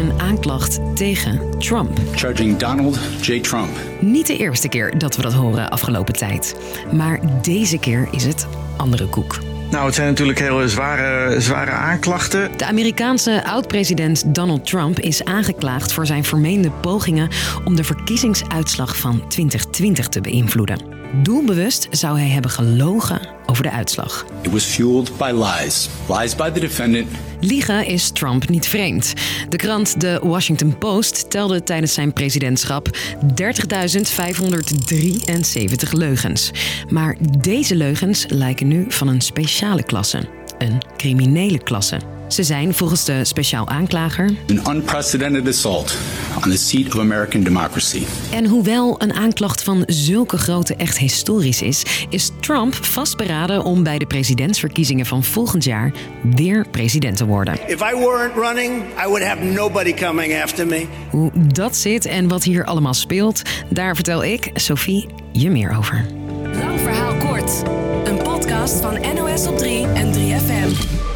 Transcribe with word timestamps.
een 0.00 0.20
aanklacht 0.20 0.96
tegen 0.96 1.40
Trump. 1.58 1.98
Charging 2.14 2.56
Donald 2.56 2.98
J. 3.20 3.40
Trump. 3.40 3.70
Niet 4.00 4.26
de 4.26 4.36
eerste 4.36 4.68
keer 4.68 4.98
dat 4.98 5.16
we 5.16 5.22
dat 5.22 5.32
horen 5.32 5.70
afgelopen 5.70 6.14
tijd. 6.14 6.56
Maar 6.92 7.20
deze 7.42 7.78
keer 7.78 8.08
is 8.10 8.24
het 8.24 8.46
andere 8.76 9.06
koek. 9.06 9.38
Nou, 9.70 9.86
het 9.86 9.94
zijn 9.94 10.08
natuurlijk 10.08 10.38
hele 10.38 10.68
zware, 10.68 11.40
zware 11.40 11.70
aanklachten. 11.70 12.50
De 12.56 12.66
Amerikaanse 12.66 13.44
oud-president 13.44 14.34
Donald 14.34 14.66
Trump 14.66 14.98
is 14.98 15.24
aangeklaagd 15.24 15.92
voor 15.92 16.06
zijn 16.06 16.24
vermeende 16.24 16.70
pogingen 16.70 17.28
om 17.64 17.76
de 17.76 17.84
verkiezingsuitslag 17.84 18.96
van 18.96 19.28
2020 19.28 20.08
te 20.08 20.20
beïnvloeden. 20.20 20.99
Doelbewust 21.12 21.88
zou 21.90 22.18
hij 22.18 22.28
hebben 22.28 22.50
gelogen 22.50 23.20
over 23.46 23.62
de 23.62 23.70
uitslag. 23.70 24.26
It 24.42 24.50
was 24.50 24.64
fueled 24.64 25.16
by 25.16 25.32
lies. 25.34 25.88
Lies 26.08 26.36
by 26.36 26.50
the 26.50 26.60
defendant. 26.60 27.06
Liegen 27.40 27.86
is 27.86 28.10
Trump 28.10 28.48
niet 28.48 28.68
vreemd. 28.68 29.14
De 29.48 29.56
krant 29.56 30.00
The 30.00 30.20
Washington 30.22 30.78
Post 30.78 31.30
telde 31.30 31.62
tijdens 31.62 31.94
zijn 31.94 32.12
presidentschap 32.12 32.88
30.573 33.42 33.50
leugens. 35.92 36.50
Maar 36.88 37.16
deze 37.38 37.76
leugens 37.76 38.24
lijken 38.28 38.68
nu 38.68 38.84
van 38.88 39.08
een 39.08 39.20
speciale 39.20 39.82
klasse. 39.82 40.28
Een 40.58 40.78
criminele 40.96 41.58
klasse. 41.58 42.19
Ze 42.32 42.42
zijn 42.42 42.74
volgens 42.74 43.04
de 43.04 43.24
speciaal 43.24 43.68
aanklager. 43.68 44.30
An 44.48 44.74
unprecedented 44.74 45.48
assault 45.48 45.96
on 46.44 46.50
the 46.50 46.56
seat 46.58 46.86
of 46.86 46.98
American 46.98 47.42
democracy. 47.42 48.02
En 48.32 48.46
hoewel 48.46 49.02
een 49.02 49.12
aanklacht 49.12 49.62
van 49.62 49.82
zulke 49.86 50.38
grootte 50.38 50.74
echt 50.74 50.98
historisch 50.98 51.62
is, 51.62 52.06
is 52.08 52.30
Trump 52.40 52.74
vastberaden 52.74 53.64
om 53.64 53.82
bij 53.82 53.98
de 53.98 54.06
presidentsverkiezingen 54.06 55.06
van 55.06 55.24
volgend 55.24 55.64
jaar 55.64 55.92
weer 56.34 56.66
president 56.70 57.16
te 57.16 57.26
worden. 57.26 57.54
If 57.66 57.80
I 57.80 57.96
weren't 57.96 58.34
running, 58.34 58.82
I 58.82 59.08
would 59.08 59.24
have 59.24 59.44
nobody 59.44 59.94
coming 59.94 60.42
after 60.42 60.66
me. 60.66 60.86
Hoe 61.10 61.30
dat 61.52 61.76
zit 61.76 62.04
en 62.04 62.28
wat 62.28 62.44
hier 62.44 62.64
allemaal 62.64 62.94
speelt, 62.94 63.42
daar 63.68 63.94
vertel 63.94 64.24
ik, 64.24 64.50
Sophie, 64.54 65.06
je 65.32 65.50
meer 65.50 65.76
over. 65.76 66.06
Lang 66.42 66.80
verhaal 66.80 67.14
kort. 67.14 67.62
Een 68.04 68.22
podcast 68.22 68.74
van 68.80 68.98
NOS 69.14 69.46
op 69.46 69.58
3 69.58 69.86
en 69.86 70.12
3FM. 70.12 71.08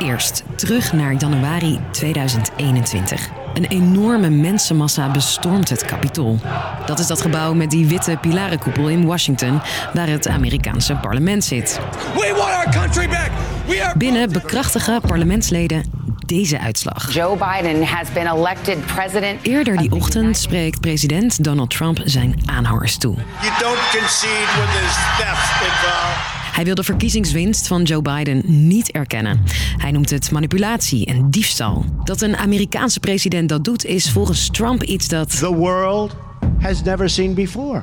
Eerst 0.00 0.42
terug 0.56 0.92
naar 0.92 1.14
januari 1.14 1.78
2021. 1.90 3.28
Een 3.54 3.64
enorme 3.64 4.30
mensenmassa 4.30 5.10
bestormt 5.10 5.68
het 5.68 5.84
Capitool. 5.84 6.38
Dat 6.86 6.98
is 6.98 7.06
dat 7.06 7.20
gebouw 7.20 7.54
met 7.54 7.70
die 7.70 7.86
witte 7.86 8.18
pilarenkoepel 8.20 8.88
in 8.88 9.06
Washington, 9.06 9.60
waar 9.94 10.08
het 10.08 10.28
Amerikaanse 10.28 10.94
parlement 10.94 11.44
zit. 11.44 11.80
We 12.14 12.32
want 12.36 12.54
our 12.54 12.70
country 12.70 13.08
back. 13.08 13.30
We 13.66 13.84
are 13.84 13.96
Binnen 13.98 14.32
bekrachtigen 14.32 15.00
parlementsleden 15.00 15.84
deze 16.26 16.58
uitslag. 16.58 17.12
Joe 17.12 17.36
Biden 17.36 17.84
has 17.84 18.12
been 18.12 18.26
elected 18.26 18.86
president. 18.86 19.42
Eerder 19.42 19.76
die 19.76 19.92
ochtend 19.92 20.36
spreekt 20.36 20.80
president 20.80 21.44
Donald 21.44 21.70
Trump 21.70 22.00
zijn 22.04 22.42
aanhangers 22.44 22.98
toe. 22.98 23.14
You 23.14 23.52
don't 23.58 23.80
concede 23.98 24.48
when 24.56 24.68
there's 24.72 24.96
theft 25.18 25.62
involved. 25.62 26.39
Hij 26.52 26.64
wil 26.64 26.74
de 26.74 26.82
verkiezingswinst 26.84 27.66
van 27.66 27.82
Joe 27.82 28.02
Biden 28.02 28.42
niet 28.44 28.90
erkennen. 28.90 29.42
Hij 29.76 29.90
noemt 29.90 30.10
het 30.10 30.30
manipulatie 30.30 31.06
en 31.06 31.30
diefstal. 31.30 31.84
Dat 32.04 32.20
een 32.20 32.36
Amerikaanse 32.36 33.00
president 33.00 33.48
dat 33.48 33.64
doet, 33.64 33.84
is 33.84 34.10
volgens 34.10 34.48
Trump 34.50 34.82
iets 34.82 35.08
dat. 35.08 35.38
the 35.38 35.54
world 35.54 36.16
has 36.58 36.82
never 36.82 37.10
seen 37.10 37.34
before. 37.34 37.82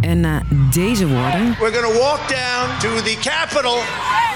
En 0.00 0.20
na 0.20 0.42
deze 0.72 1.06
woorden 1.06 1.56
We're 1.60 1.72
going 1.72 1.92
to 1.92 2.00
walk 2.00 2.20
down 2.28 2.78
to 2.80 3.02
the 3.02 3.16
Capitol 3.20 3.76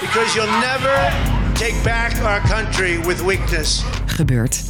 because 0.01 0.33
you'll 0.35 0.59
never 0.59 1.13
take 1.53 1.75
back 1.83 2.11
our 2.23 2.41
country 2.49 2.99
with 3.05 3.23
weakness. 3.25 3.83
gebeurt 4.05 4.61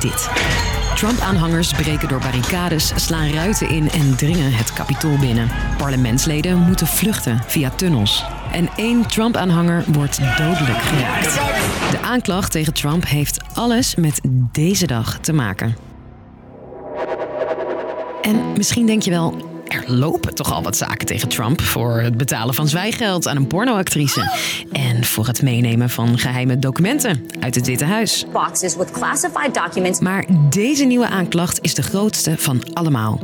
dit. 0.00 0.28
Trump-aanhangers 0.94 1.72
breken 1.72 2.08
door 2.08 2.18
barricades, 2.18 2.92
slaan 2.96 3.30
ruiten 3.30 3.68
in 3.68 3.90
en 3.90 4.16
dringen 4.16 4.52
het 4.52 4.72
kapitool 4.72 5.18
binnen. 5.18 5.48
Parlementsleden 5.76 6.58
moeten 6.58 6.86
vluchten 6.86 7.40
via 7.46 7.70
tunnels. 7.70 8.24
En 8.52 8.68
één 8.76 9.06
Trump-aanhanger 9.06 9.84
wordt 9.86 10.18
dodelijk 10.36 10.78
geraakt. 10.78 11.34
De 11.90 11.98
aanklacht 12.02 12.52
tegen 12.52 12.74
Trump 12.74 13.06
heeft 13.06 13.40
alles 13.54 13.94
met 13.94 14.20
deze 14.52 14.86
dag 14.86 15.18
te 15.18 15.32
maken. 15.32 15.76
En 18.22 18.52
misschien 18.56 18.86
denk 18.86 19.02
je 19.02 19.10
wel, 19.10 19.51
er 19.86 19.92
lopen 19.94 20.34
toch 20.34 20.52
al 20.52 20.62
wat 20.62 20.76
zaken 20.76 21.06
tegen 21.06 21.28
Trump 21.28 21.60
voor 21.60 22.00
het 22.00 22.16
betalen 22.16 22.54
van 22.54 22.68
zwijgeld 22.68 23.28
aan 23.28 23.36
een 23.36 23.46
pornoactrice 23.46 24.32
en 24.72 25.04
voor 25.04 25.26
het 25.26 25.42
meenemen 25.42 25.90
van 25.90 26.18
geheime 26.18 26.58
documenten 26.58 27.26
uit 27.40 27.54
het 27.54 27.66
Witte 27.66 27.84
Huis. 27.84 28.24
boxes 28.32 28.76
with 28.76 28.90
classified 28.90 29.54
documents. 29.54 30.00
Maar 30.00 30.24
deze 30.50 30.84
nieuwe 30.84 31.06
aanklacht 31.06 31.58
is 31.60 31.74
de 31.74 31.82
grootste 31.82 32.34
van 32.38 32.62
allemaal. 32.72 33.20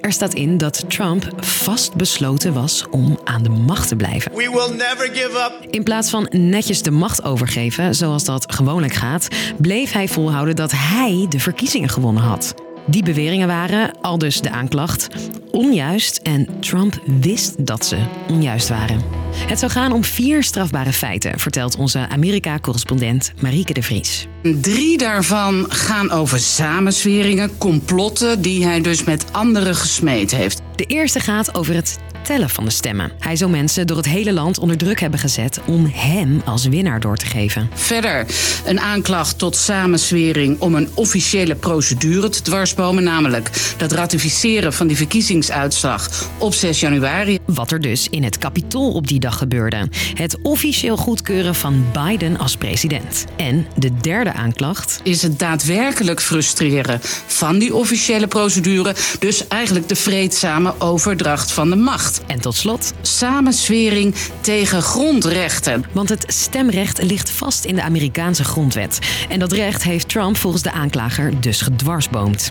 Er 0.00 0.12
staat 0.12 0.34
in 0.34 0.58
dat 0.58 0.84
Trump 0.90 1.32
vastbesloten 1.36 2.52
was 2.52 2.84
om 2.90 3.18
aan 3.24 3.42
de 3.42 3.48
macht 3.48 3.88
te 3.88 3.96
blijven. 3.96 4.32
We 4.32 4.50
will 4.50 4.76
never 4.76 5.10
give 5.12 5.38
up. 5.38 5.70
In 5.70 5.82
plaats 5.82 6.10
van 6.10 6.26
netjes 6.30 6.82
de 6.82 6.90
macht 6.90 7.22
overgeven, 7.22 7.94
zoals 7.94 8.24
dat 8.24 8.54
gewoonlijk 8.54 8.94
gaat, 8.94 9.28
bleef 9.58 9.92
hij 9.92 10.08
volhouden 10.08 10.56
dat 10.56 10.72
hij 10.74 11.26
de 11.28 11.40
verkiezingen 11.40 11.88
gewonnen 11.88 12.22
had. 12.22 12.54
Die 12.86 13.02
beweringen 13.02 13.46
waren, 13.46 14.00
al 14.00 14.18
dus 14.18 14.40
de 14.40 14.50
aanklacht, 14.50 15.08
onjuist 15.50 16.20
en 16.22 16.48
Trump 16.60 17.00
wist 17.20 17.66
dat 17.66 17.86
ze 17.86 17.98
onjuist 18.28 18.68
waren. 18.68 19.02
Het 19.34 19.58
zou 19.58 19.72
gaan 19.72 19.92
om 19.92 20.04
vier 20.04 20.42
strafbare 20.42 20.92
feiten, 20.92 21.38
vertelt 21.38 21.76
onze 21.76 22.08
Amerika-correspondent 22.08 23.32
Marieke 23.40 23.72
de 23.72 23.82
Vries. 23.82 24.26
Drie 24.42 24.98
daarvan 24.98 25.66
gaan 25.68 26.10
over 26.10 26.38
samensweringen, 26.38 27.58
complotten 27.58 28.42
die 28.42 28.64
hij 28.64 28.80
dus 28.80 29.04
met 29.04 29.32
anderen 29.32 29.74
gesmeed 29.74 30.30
heeft. 30.30 30.60
De 30.76 30.84
eerste 30.84 31.20
gaat 31.20 31.54
over 31.54 31.74
het 31.74 31.98
tellen 32.22 32.50
van 32.50 32.64
de 32.64 32.70
stemmen. 32.70 33.12
Hij 33.18 33.36
zou 33.36 33.50
mensen 33.50 33.86
door 33.86 33.96
het 33.96 34.06
hele 34.06 34.32
land 34.32 34.58
onder 34.58 34.76
druk 34.76 35.00
hebben 35.00 35.20
gezet 35.20 35.60
om 35.66 35.90
hem 35.94 36.42
als 36.44 36.66
winnaar 36.66 37.00
door 37.00 37.16
te 37.16 37.26
geven. 37.26 37.70
Verder 37.74 38.26
een 38.64 38.80
aanklacht 38.80 39.38
tot 39.38 39.56
samenswering 39.56 40.60
om 40.60 40.74
een 40.74 40.88
officiële 40.94 41.54
procedure 41.54 42.28
te 42.28 42.42
dwarsbomen, 42.42 43.02
namelijk 43.02 43.74
dat 43.76 43.92
ratificeren 43.92 44.72
van 44.72 44.86
die 44.86 44.96
verkiezingsuitslag 45.44 46.28
op 46.38 46.54
6 46.54 46.80
januari. 46.80 47.38
Wat 47.46 47.70
er 47.70 47.80
dus 47.80 48.08
in 48.08 48.22
het 48.22 48.38
kapitool 48.38 48.92
op 48.92 49.06
die 49.06 49.20
dag 49.20 49.38
gebeurde. 49.38 49.88
Het 50.14 50.38
officieel 50.42 50.96
goedkeuren 50.96 51.54
van 51.54 51.86
Biden 51.92 52.38
als 52.38 52.56
president. 52.56 53.24
En 53.36 53.66
de 53.76 53.96
derde 53.96 54.32
aanklacht. 54.32 55.00
Is 55.02 55.22
het 55.22 55.38
daadwerkelijk 55.38 56.20
frustreren 56.20 57.00
van 57.26 57.58
die 57.58 57.74
officiële 57.74 58.26
procedure, 58.26 58.94
dus 59.18 59.48
eigenlijk 59.48 59.88
de 59.88 59.96
vreedzame 59.96 60.74
overdracht 60.78 61.52
van 61.52 61.70
de 61.70 61.76
macht. 61.76 62.20
En 62.26 62.40
tot 62.40 62.54
slot, 62.54 62.92
Samenswering 63.02 64.14
tegen 64.40 64.82
grondrechten. 64.82 65.84
want 65.92 66.08
het 66.08 66.24
stemrecht 66.26 67.02
ligt 67.02 67.30
vast 67.30 67.64
in 67.64 67.74
de 67.74 67.82
Amerikaanse 67.82 68.44
grondwet. 68.44 68.98
En 69.28 69.38
dat 69.38 69.52
recht 69.52 69.82
heeft 69.82 70.08
Trump 70.08 70.36
volgens 70.36 70.62
de 70.62 70.72
aanklager 70.72 71.40
dus 71.40 71.60
gedwarsboomd. 71.60 72.50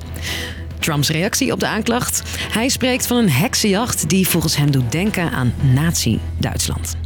Trumps 0.80 1.10
reactie 1.10 1.52
op 1.52 1.60
de 1.60 1.68
aanklacht? 1.68 2.24
Hij 2.52 2.70
spreekt 2.70 3.08
van 3.08 3.18
een 3.18 3.32
heksenjacht 3.32 4.10
die 4.10 4.28
volgens 4.28 4.56
hem 4.56 4.72
doet 4.72 4.92
denken 4.92 5.32
aan 5.32 5.54
Nazi-Duitsland. 5.74 6.98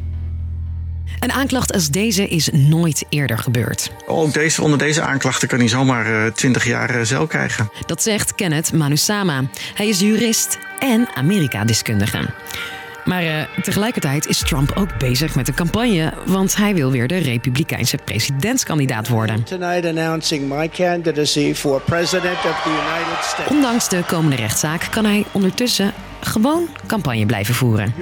Een 1.19 1.31
aanklacht 1.31 1.73
als 1.73 1.89
deze 1.89 2.27
is 2.27 2.49
nooit 2.51 3.05
eerder 3.09 3.37
gebeurd. 3.37 3.91
Ook 4.05 4.33
deze, 4.33 4.61
onder 4.61 4.77
deze 4.77 5.01
aanklachten 5.01 5.47
kan 5.47 5.59
hij 5.59 5.67
zomaar 5.67 6.25
eh, 6.25 6.31
20 6.31 6.65
jaar 6.65 6.89
eh, 6.89 7.05
cel 7.05 7.27
krijgen. 7.27 7.69
Dat 7.85 8.03
zegt 8.03 8.35
Kenneth 8.35 8.73
Manusama. 8.73 9.43
Hij 9.73 9.87
is 9.87 9.99
jurist 9.99 10.57
en 10.79 11.07
Amerika-deskundige. 11.15 12.29
Maar 13.05 13.23
eh, 13.23 13.43
tegelijkertijd 13.61 14.27
is 14.27 14.39
Trump 14.39 14.71
ook 14.75 14.97
bezig 14.97 15.35
met 15.35 15.47
een 15.47 15.53
campagne, 15.53 16.13
want 16.25 16.55
hij 16.55 16.75
wil 16.75 16.91
weer 16.91 17.07
de 17.07 17.17
Republikeinse 17.17 17.97
presidentskandidaat 18.05 19.07
worden. 19.07 19.43
Tonight 19.43 19.85
announcing 19.85 20.49
my 20.49 20.69
candidacy 20.69 21.53
for 21.53 21.81
President 21.81 22.37
of 22.37 22.61
the 22.63 22.69
United 22.69 23.25
States. 23.25 23.51
Ondanks 23.51 23.89
de 23.89 24.03
komende 24.07 24.35
rechtszaak 24.35 24.87
kan 24.91 25.05
hij 25.05 25.25
ondertussen 25.31 25.93
gewoon 26.21 26.67
campagne 26.87 27.25
blijven 27.25 27.55
voeren. 27.55 27.93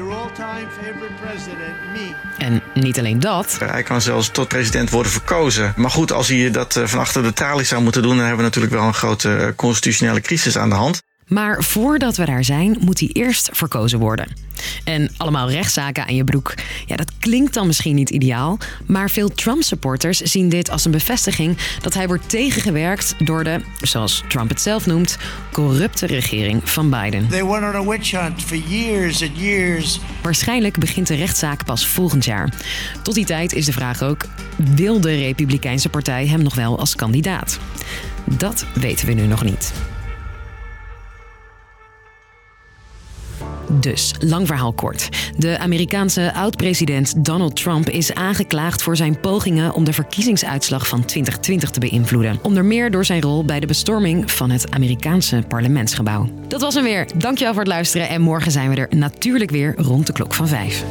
En 2.38 2.62
niet 2.74 3.00
alleen 3.00 3.20
dat, 3.20 3.58
Hij 3.60 3.84
kan 3.84 4.02
zelfs 4.02 4.30
tot 4.30 4.48
president 4.48 4.90
worden 4.90 5.12
verkozen. 5.12 5.74
Maar 5.76 5.90
goed, 5.90 6.12
als 6.12 6.28
hij 6.28 6.52
dat 6.52 6.76
eh, 6.76 6.86
van 6.86 7.00
achter 7.00 7.24
de 7.24 7.34
tralies 7.34 7.68
zou 7.68 7.82
moeten 7.82 8.02
doen... 8.02 8.16
dan 8.16 8.26
hebben 8.26 8.38
we 8.38 8.44
natuurlijk 8.44 8.74
wel 8.74 8.84
een 8.84 8.94
grote 8.94 9.36
eh, 9.36 9.48
constitutionele 9.56 10.22
crisis 10.22 10.58
aan 10.58 10.70
de 10.70 10.76
hand. 10.76 11.02
Maar 11.34 11.64
voordat 11.64 12.18
we 12.18 12.26
daar 12.26 12.44
zijn, 12.44 12.78
moet 12.80 13.00
hij 13.00 13.10
eerst 13.14 13.50
verkozen 13.54 14.00
worden. 14.00 14.28
En 14.84 15.12
allemaal 15.18 15.52
rechtszaken 15.52 16.08
aan 16.08 16.16
je 16.16 16.24
broek. 16.24 16.54
Ja, 16.86 16.96
dat 16.96 17.12
klinkt 17.20 17.54
dan 17.54 17.68
misschien 17.68 17.96
niet 17.96 18.10
ideaal, 18.10 18.58
maar 18.86 19.10
veel 19.10 19.30
Trump-supporters 19.30 20.20
zien 20.20 20.50
dit 20.50 20.70
als 20.70 20.86
een 20.86 20.92
bevestiging 20.92 21.58
dat 21.82 21.94
hij 21.94 22.08
wordt 22.08 22.30
tegengewerkt 22.30 23.16
door 23.26 23.44
de, 23.44 23.62
zoals 23.82 24.24
Trump 24.28 24.50
het 24.50 24.62
zelf 24.62 24.86
noemt, 24.86 25.18
corrupte 25.52 26.06
regering 26.06 26.70
van 26.70 26.90
Biden. 26.90 27.28
They 27.28 27.46
went 27.46 27.76
on 27.76 27.76
a 27.76 27.90
witch 27.90 28.12
hunt 28.12 28.42
for 28.42 28.58
years 28.68 29.22
and 29.22 29.40
years. 29.40 30.00
Waarschijnlijk 30.22 30.78
begint 30.78 31.08
de 31.08 31.16
rechtszaak 31.16 31.66
pas 31.66 31.88
volgend 31.88 32.26
jaar. 32.26 32.54
Tot 33.02 33.16
die 33.16 33.26
tijd 33.26 33.54
is 33.54 33.66
de 33.66 33.74
vraag 33.74 34.02
ook: 34.02 34.26
wil 34.56 35.02
de 35.02 35.16
Republikeinse 35.16 35.90
Partij 35.90 36.28
hem 36.28 36.44
nog 36.44 36.56
wel 36.56 36.80
als 36.80 36.96
kandidaat? 36.96 37.60
Dat 38.26 38.66
weten 38.74 39.08
we 39.08 39.14
nu 39.14 39.26
nog 39.26 39.44
niet. 39.44 39.74
Dus, 43.80 44.14
lang 44.20 44.48
verhaal 44.48 44.74
kort. 44.74 45.10
De 45.38 45.58
Amerikaanse 45.58 46.34
oud-president 46.34 47.26
Donald 47.26 47.56
Trump 47.56 47.90
is 47.90 48.14
aangeklaagd 48.14 48.82
voor 48.82 48.96
zijn 48.96 49.20
pogingen 49.20 49.74
om 49.74 49.84
de 49.84 49.94
verkiezingsuitslag 49.94 50.88
van 50.88 51.06
2020 51.06 51.70
te 51.70 51.80
beïnvloeden. 51.80 52.40
Onder 52.42 52.66
meer 52.66 52.92
door 52.92 53.06
zijn 53.06 53.22
rol 53.22 53.46
bij 53.46 53.60
de 53.60 53.68
bestorming 53.68 54.32
van 54.32 54.50
het 54.50 54.72
Amerikaanse 54.72 55.44
parlementsgebouw. 55.48 56.30
Dat 56.48 56.62
was 56.62 56.74
hem 56.74 56.84
weer. 56.84 57.08
Dankjewel 57.18 57.54
voor 57.54 57.64
het 57.64 57.72
luisteren 57.72 58.10
en 58.10 58.22
morgen 58.22 58.52
zijn 58.52 58.70
we 58.70 58.76
er 58.76 58.98
natuurlijk 58.98 59.52
weer 59.52 59.74
rond 59.78 60.08
de 60.08 60.14
klok 60.14 60.34
van 60.34 60.48
5. 60.48 60.84